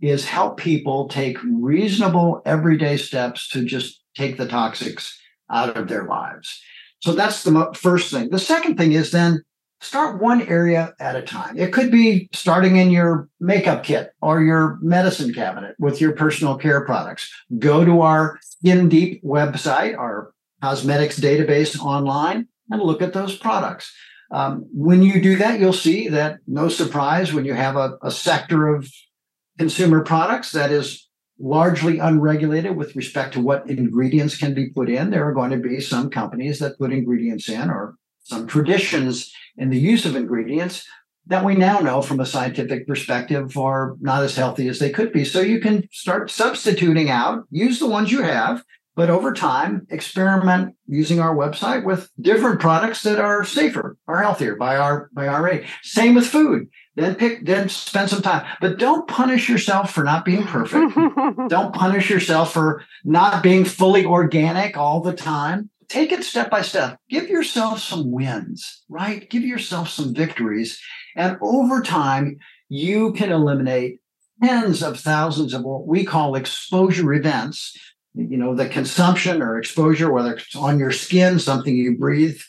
[0.00, 5.12] is help people take reasonable everyday steps to just take the toxics
[5.48, 6.60] out of their lives.
[7.00, 8.30] So that's the first thing.
[8.30, 9.42] The second thing is then
[9.80, 11.56] start one area at a time.
[11.56, 16.56] It could be starting in your makeup kit or your medicine cabinet with your personal
[16.56, 17.30] care products.
[17.58, 23.92] Go to our Skin Deep website, our cosmetics database online and look at those products.
[24.30, 28.10] Um, when you do that, you'll see that no surprise when you have a, a
[28.10, 28.88] sector of
[29.58, 35.10] consumer products that is largely unregulated with respect to what ingredients can be put in.
[35.10, 39.68] There are going to be some companies that put ingredients in or some traditions in
[39.68, 40.86] the use of ingredients
[41.26, 45.12] that we now know from a scientific perspective are not as healthy as they could
[45.12, 45.24] be.
[45.24, 50.74] So you can start substituting out, use the ones you have, but over time experiment
[50.86, 55.42] using our website with different products that are safer or healthier by our by our
[55.42, 56.68] rate same with food.
[56.94, 58.46] Then pick then spend some time.
[58.60, 60.94] But don't punish yourself for not being perfect.
[61.48, 65.70] Don't punish yourself for not being fully organic all the time.
[65.88, 66.98] Take it step by step.
[67.08, 69.28] Give yourself some wins right?
[69.30, 70.80] Give yourself some victories.
[71.16, 74.00] And over time you can eliminate
[74.42, 77.76] tens of thousands of what we call exposure events
[78.14, 82.40] you know, the consumption or exposure, whether it's on your skin, something you breathe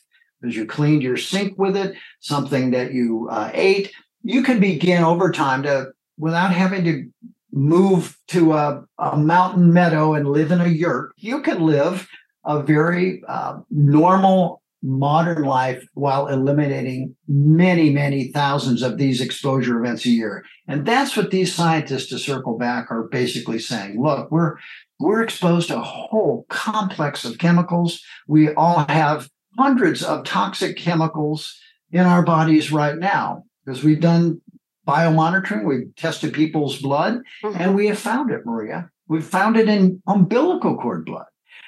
[0.46, 3.92] as you cleaned your sink with it, something that you uh, ate,
[4.24, 7.10] you can begin over time to, without having to
[7.52, 12.08] move to a, a mountain meadow and live in a yurt, you can live
[12.46, 20.06] a very uh, normal modern life while eliminating many, many thousands of these exposure events
[20.06, 20.44] a year.
[20.68, 24.02] And that's what these scientists, to circle back, are basically saying.
[24.02, 24.58] Look, we're
[25.00, 28.02] we're exposed to a whole complex of chemicals.
[28.28, 31.58] We all have hundreds of toxic chemicals
[31.92, 34.42] in our bodies right now because we've done
[34.88, 37.62] biomonitoring, we've tested people's blood, mm-hmm.
[37.62, 38.90] and we have found it, Maria.
[39.08, 41.26] We've found it in umbilical cord blood.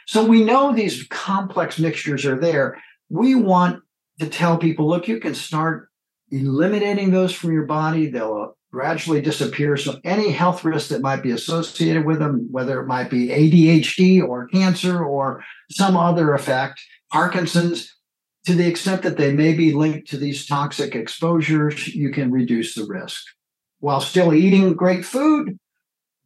[0.07, 2.81] So we know these complex mixtures are there.
[3.09, 3.81] We want
[4.19, 5.89] to tell people look, you can start
[6.31, 8.07] eliminating those from your body.
[8.07, 9.77] They'll gradually disappear.
[9.77, 14.21] So any health risk that might be associated with them, whether it might be ADHD
[14.21, 17.89] or cancer or some other effect, Parkinson's,
[18.45, 22.75] to the extent that they may be linked to these toxic exposures, you can reduce
[22.75, 23.23] the risk
[23.79, 25.57] while still eating great food,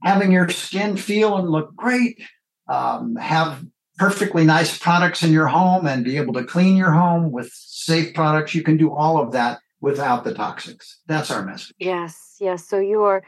[0.02, 2.20] having your skin feel and look great,
[2.68, 3.64] um, have
[4.00, 8.16] perfectly nice products in your home and be able to clean your home with safe
[8.16, 8.56] products.
[8.56, 10.96] You can do all of that without the toxics.
[11.06, 11.74] That's our message.
[11.78, 12.68] Yes, yes.
[12.68, 13.24] So you are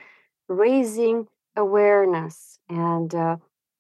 [0.50, 3.38] raising awareness and uh,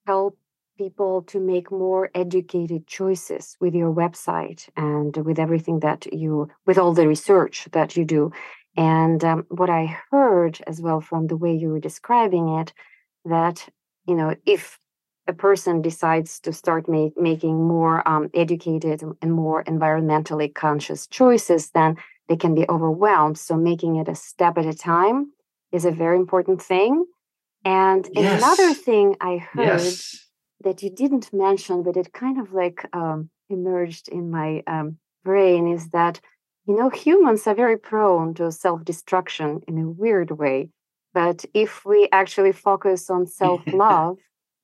[0.07, 0.37] help
[0.77, 6.77] people to make more educated choices with your website and with everything that you with
[6.79, 8.31] all the research that you do
[8.77, 12.73] and um, what i heard as well from the way you were describing it
[13.25, 13.69] that
[14.07, 14.79] you know if
[15.27, 21.71] a person decides to start make, making more um, educated and more environmentally conscious choices
[21.71, 21.95] then
[22.27, 25.31] they can be overwhelmed so making it a step at a time
[25.71, 27.05] is a very important thing
[27.65, 28.41] and yes.
[28.41, 30.21] another thing i heard yes
[30.63, 35.67] that you didn't mention, but it kind of like um, emerged in my um, brain
[35.67, 36.19] is that,
[36.67, 40.69] you know, humans are very prone to self destruction in a weird way.
[41.13, 44.17] But if we actually focus on self love,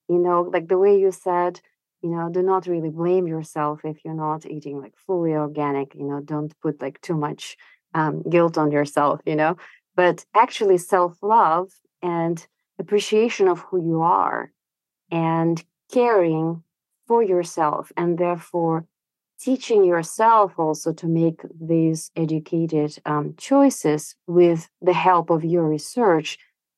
[0.10, 1.62] you know, like the way you said,
[2.01, 6.03] you know, do not really blame yourself if you're not eating like fully organic, you
[6.03, 7.58] know, don't put like too much
[7.93, 9.58] um, guilt on yourself, you know,
[9.95, 11.70] but actually self love
[12.01, 12.47] and
[12.80, 14.51] appreciation of who you are
[15.12, 16.64] and caring
[17.08, 18.86] for yourself and therefore
[19.39, 26.38] teaching yourself also to make these educated um, choices with the help of your research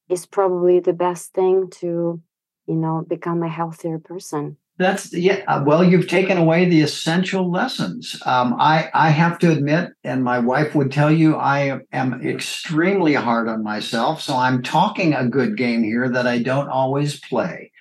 [0.09, 2.21] is probably the best thing to
[2.69, 7.51] you know become a healthier person that's yeah uh, well you've taken away the essential
[7.51, 12.25] lessons um, i i have to admit and my wife would tell you i am
[12.25, 17.19] extremely hard on myself so i'm talking a good game here that i don't always
[17.19, 17.71] play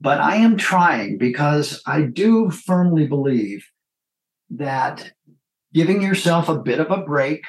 [0.00, 3.66] but I am trying because I do firmly believe
[4.50, 5.12] that
[5.74, 7.44] giving yourself a bit of a break,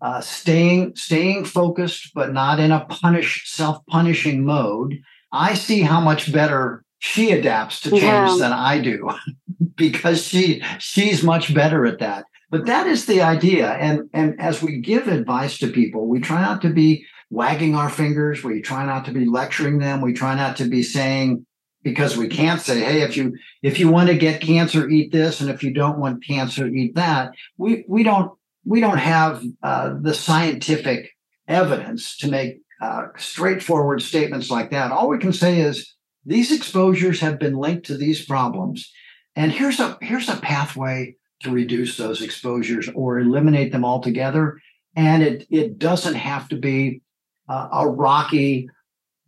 [0.00, 5.00] uh, staying staying focused, but not in a punish self punishing mode.
[5.32, 8.36] I see how much better she adapts to change yeah.
[8.38, 9.10] than I do
[9.76, 12.26] because she she's much better at that.
[12.50, 13.72] But that is the idea.
[13.72, 17.88] And and as we give advice to people, we try not to be wagging our
[17.88, 18.44] fingers.
[18.44, 20.02] We try not to be lecturing them.
[20.02, 21.46] We try not to be saying,
[21.82, 25.40] because we can't say hey if you if you want to get cancer eat this
[25.40, 28.32] and if you don't want cancer eat that we we don't
[28.64, 31.10] we don't have uh, the scientific
[31.48, 37.20] evidence to make uh, straightforward statements like that all we can say is these exposures
[37.20, 38.90] have been linked to these problems
[39.36, 44.60] and here's a here's a pathway to reduce those exposures or eliminate them altogether
[44.96, 47.00] and it it doesn't have to be
[47.48, 48.68] uh, a rocky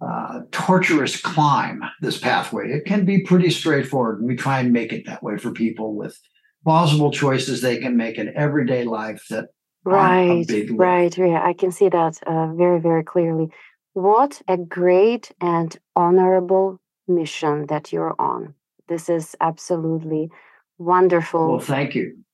[0.00, 2.70] uh, torturous climb this pathway.
[2.70, 4.18] It can be pretty straightforward.
[4.18, 6.18] And we try and make it that way for people with
[6.64, 9.48] plausible choices they can make in everyday life that
[9.84, 13.48] right right yeah i can see that uh, very very clearly
[13.92, 18.54] what a great and honorable mission that you're on
[18.88, 20.30] this is absolutely
[20.78, 22.24] wonderful well thank you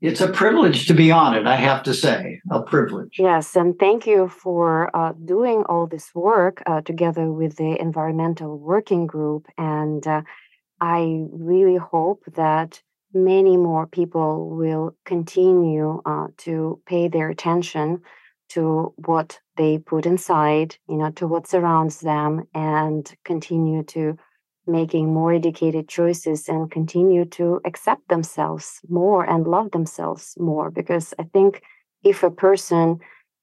[0.00, 3.16] it's a privilege to be on it, I have to say, a privilege.
[3.18, 8.58] Yes, and thank you for uh, doing all this work uh, together with the Environmental
[8.58, 9.46] Working Group.
[9.58, 10.22] And uh,
[10.80, 12.80] I really hope that
[13.12, 18.02] many more people will continue uh, to pay their attention
[18.50, 24.16] to what they put inside, you know, to what surrounds them, and continue to
[24.66, 30.70] making more educated choices and continue to accept themselves more and love themselves more.
[30.70, 31.62] Because I think
[32.04, 32.98] if a person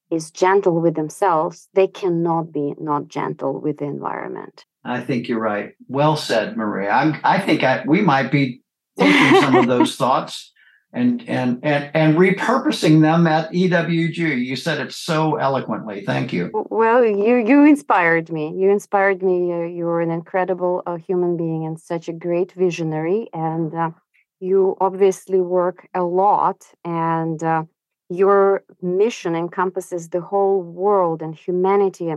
[0.09, 4.65] is gentle with themselves, they cannot be not gentle with the environment.
[4.83, 5.73] I think you're right.
[5.87, 6.91] Well said, Maria.
[6.91, 8.61] I'm, I think I, we might be
[8.97, 10.51] taking some of those thoughts
[10.93, 14.45] and and and and repurposing them at EWG.
[14.45, 16.03] You said it so eloquently.
[16.05, 16.49] Thank you.
[16.69, 18.53] Well, you you inspired me.
[18.57, 19.51] You inspired me.
[19.51, 23.29] Uh, you're an incredible uh, human being and such a great visionary.
[23.33, 23.91] And uh,
[24.39, 27.63] you obviously work a lot, and uh,
[28.09, 32.13] your mission encompasses the whole world and humanity.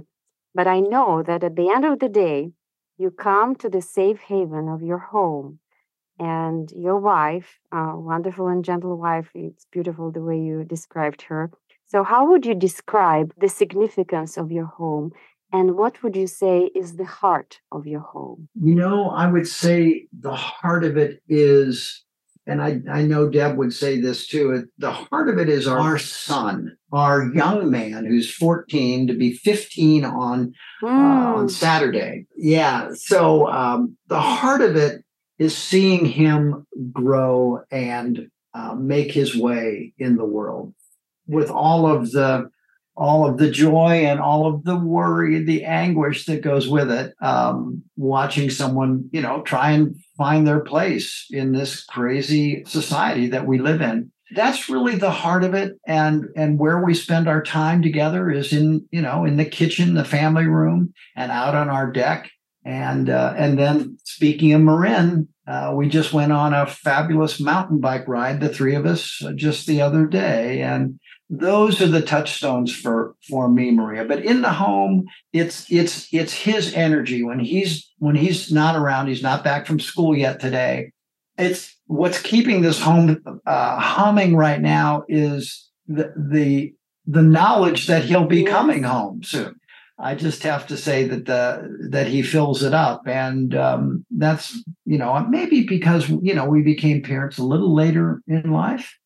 [0.54, 2.52] But I know that at the end of the day,
[2.98, 5.58] you come to the safe haven of your home
[6.20, 9.30] and your wife, uh, wonderful and gentle wife.
[9.34, 11.50] It's beautiful the way you described her.
[11.86, 15.12] So, how would you describe the significance of your home?
[15.52, 18.48] And what would you say is the heart of your home?
[18.54, 22.04] You know, I would say the heart of it is,
[22.46, 25.98] and I, I know Deb would say this too, the heart of it is our
[25.98, 30.52] son, our young man who's 14 to be 15 on,
[30.82, 30.88] mm.
[30.88, 31.48] uh, on hmm.
[31.48, 32.26] Saturday.
[32.36, 32.90] Yeah.
[32.94, 35.02] So um, the heart of it
[35.40, 40.74] is seeing him grow and uh, make his way in the world
[41.26, 42.50] with all of the
[42.96, 47.14] all of the joy and all of the worry, the anguish that goes with it.
[47.22, 53.46] Um, watching someone, you know, try and find their place in this crazy society that
[53.46, 54.12] we live in.
[54.32, 58.52] That's really the heart of it, and and where we spend our time together is
[58.52, 62.30] in you know in the kitchen, the family room, and out on our deck.
[62.64, 67.80] And uh, and then speaking of Marin, uh, we just went on a fabulous mountain
[67.80, 71.00] bike ride, the three of us, uh, just the other day, and
[71.30, 74.04] those are the touchstones for for me maria.
[74.04, 77.22] But in the home it's it's it's his energy.
[77.22, 80.92] When he's when he's not around he's not back from school yet today.
[81.38, 86.74] It's what's keeping this home uh, humming right now is the the
[87.06, 89.59] the knowledge that he'll be coming home soon
[90.00, 94.62] i just have to say that the that he fills it up and um, that's
[94.84, 98.96] you know maybe because you know we became parents a little later in life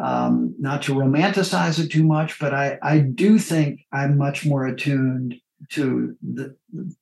[0.00, 4.66] um, not to romanticize it too much, but I, I do think I'm much more
[4.66, 5.34] attuned
[5.70, 6.56] to the,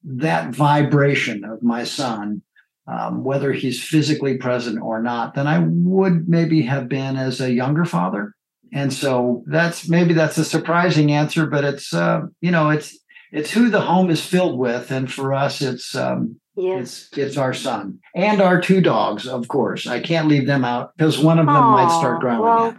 [0.04, 2.42] that vibration of my son,
[2.88, 7.52] um, whether he's physically present or not, than I would maybe have been as a
[7.52, 8.34] younger father.
[8.72, 12.98] And so that's maybe that's a surprising answer, but it's uh, you know it's
[13.32, 17.08] it's who the home is filled with, and for us, it's um, Yes.
[17.12, 19.86] It's it's our son and our two dogs, of course.
[19.86, 22.42] I can't leave them out because one of them Aww, might start growling.
[22.42, 22.76] Well,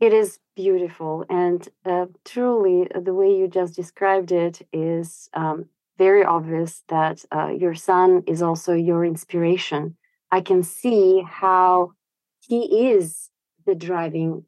[0.00, 5.66] it is beautiful, and uh, truly, uh, the way you just described it is um,
[5.98, 9.98] very obvious that uh, your son is also your inspiration.
[10.30, 11.92] I can see how
[12.40, 13.28] he is
[13.66, 14.44] the driving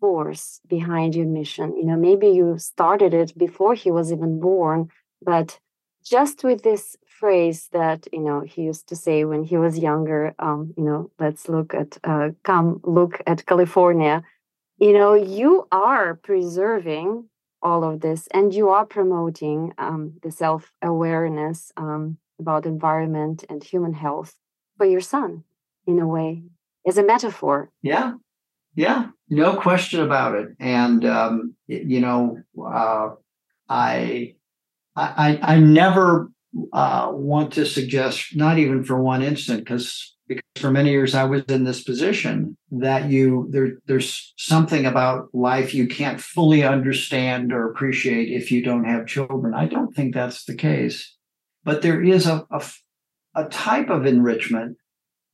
[0.00, 1.76] force behind your mission.
[1.76, 4.90] You know, maybe you started it before he was even born,
[5.22, 5.58] but
[6.04, 10.34] just with this phrase that you know he used to say when he was younger
[10.38, 14.22] um, you know let's look at uh, come look at california
[14.78, 17.28] you know you are preserving
[17.60, 23.92] all of this and you are promoting um, the self-awareness um, about environment and human
[23.92, 24.36] health
[24.76, 25.42] for your son
[25.86, 26.44] in a way
[26.86, 28.12] as a metaphor yeah
[28.78, 33.08] yeah no question about it and um, you know uh,
[33.68, 34.34] i
[34.98, 36.28] I, I never
[36.72, 41.24] uh, want to suggest, not even for one instant, because because for many years I
[41.24, 47.50] was in this position that you there there's something about life you can't fully understand
[47.52, 49.54] or appreciate if you don't have children.
[49.54, 51.16] I don't think that's the case,
[51.64, 52.62] but there is a a,
[53.34, 54.76] a type of enrichment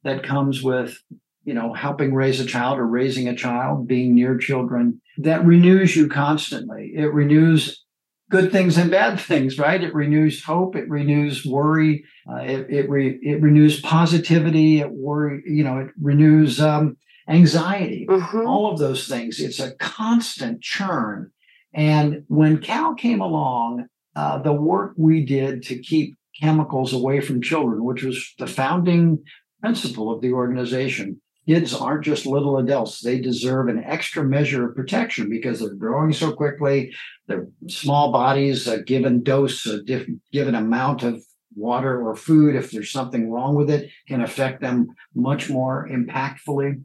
[0.04, 0.98] that comes with
[1.44, 5.94] you know helping raise a child or raising a child being near children that renews
[5.96, 7.84] you constantly it renews
[8.30, 9.82] good things and bad things, right?
[9.82, 15.42] It renews hope, it renews worry, uh, it it, re, it renews positivity, it worry,
[15.46, 16.96] you know, it renews um,
[17.28, 18.46] anxiety, mm-hmm.
[18.46, 19.40] all of those things.
[19.40, 21.30] It's a constant churn.
[21.72, 23.86] And when Cal came along,
[24.16, 29.22] uh, the work we did to keep chemicals away from children, which was the founding
[29.60, 33.00] principle of the organization, kids aren't just little adults.
[33.00, 36.94] They deserve an extra measure of protection because they're growing so quickly.
[37.26, 41.22] Their small bodies, a given dose, a diff- given amount of
[41.56, 46.82] water or food, if there's something wrong with it, can affect them much more impactfully.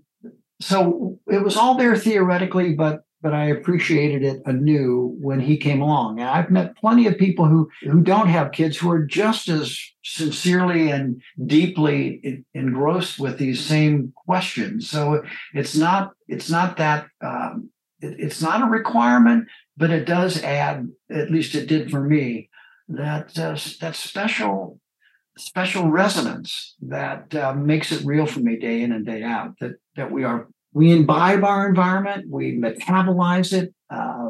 [0.61, 5.81] So it was all there theoretically, but but I appreciated it anew when he came
[5.81, 6.19] along.
[6.19, 9.77] And I've met plenty of people who who don't have kids who are just as
[10.03, 14.89] sincerely and deeply engrossed with these same questions.
[14.89, 20.41] So it's not it's not that um, it, it's not a requirement, but it does
[20.43, 20.89] add.
[21.09, 22.49] At least it did for me
[22.87, 24.79] that uh, that special
[25.37, 29.55] special resonance that uh, makes it real for me day in and day out.
[29.59, 30.47] That that we are
[30.79, 34.29] we imbibe our environment, we metabolize it, uh,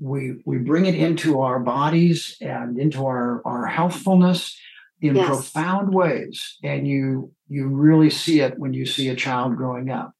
[0.00, 4.58] we we bring it into our bodies and into our our healthfulness
[5.00, 5.28] in yes.
[5.28, 10.12] profound ways, and you you really see it when you see a child growing up.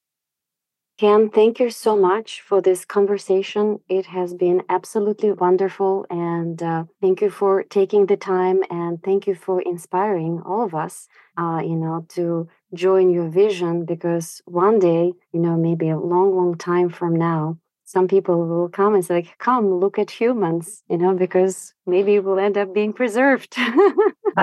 [1.01, 3.81] Ken, thank you so much for this conversation.
[3.89, 6.07] It has been absolutely wonderful.
[6.11, 10.75] And uh, thank you for taking the time and thank you for inspiring all of
[10.75, 15.99] us, uh, you know, to join your vision because one day, you know, maybe a
[15.99, 20.85] long, long time from now, some people will come and say, come look at humans,
[20.89, 23.57] you know, because maybe we'll end up being preserved.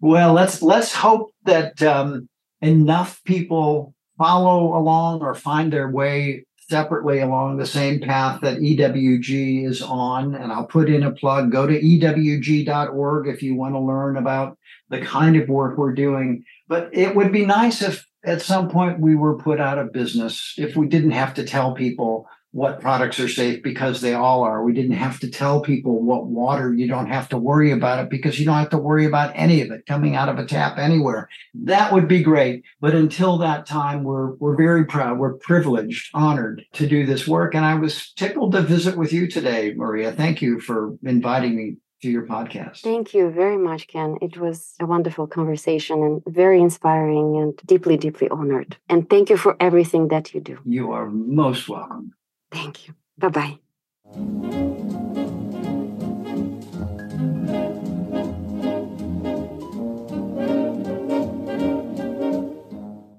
[0.00, 2.28] well, let's let's hope that um,
[2.62, 9.66] enough people follow along or find their way separately along the same path that EWG
[9.66, 10.34] is on.
[10.34, 14.58] And I'll put in a plug go to EWG.org if you want to learn about
[14.90, 16.44] the kind of work we're doing.
[16.68, 20.54] But it would be nice if at some point we were put out of business,
[20.58, 24.64] if we didn't have to tell people what products are safe because they all are.
[24.64, 28.10] We didn't have to tell people what water, you don't have to worry about it
[28.10, 30.78] because you don't have to worry about any of it coming out of a tap
[30.78, 31.28] anywhere.
[31.54, 32.64] That would be great.
[32.80, 37.54] But until that time, we're, we're very proud, we're privileged, honored to do this work.
[37.54, 40.12] And I was tickled to visit with you today, Maria.
[40.12, 42.82] Thank you for inviting me to your podcast.
[42.82, 44.16] Thank you very much, Ken.
[44.22, 48.76] It was a wonderful conversation and very inspiring and deeply, deeply honored.
[48.88, 50.58] And thank you for everything that you do.
[50.64, 52.14] You are most welcome.
[52.50, 52.94] Thank you.
[53.18, 53.58] Bye bye.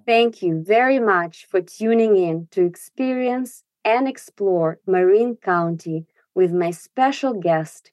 [0.06, 6.72] Thank you very much for tuning in to experience and explore Marin County with my
[6.72, 7.92] special guest,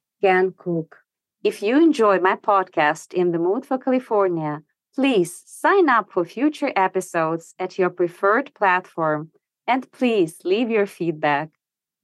[0.57, 1.03] Cook.
[1.45, 6.73] If you enjoy my podcast in the mood for California, please sign up for future
[6.75, 9.31] episodes at your preferred platform
[9.69, 11.51] and please leave your feedback.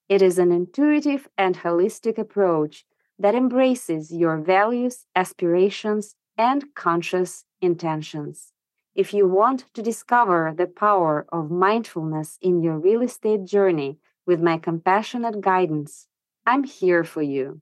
[0.10, 2.84] It is an intuitive and holistic approach
[3.20, 8.54] that embraces your values, aspirations, and conscious intentions.
[8.95, 14.41] If you want to discover the power of mindfulness in your real estate journey with
[14.41, 16.08] my compassionate guidance,
[16.43, 17.62] I'm here for you.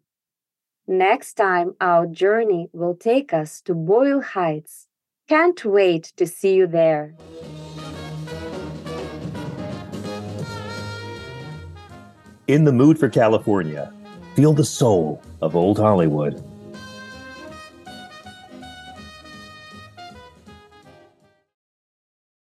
[0.87, 4.88] Next time, our journey will take us to Boyle Heights.
[5.29, 7.13] Can't wait to see you there.
[12.47, 13.93] In the mood for California,
[14.35, 16.43] feel the soul of Old Hollywood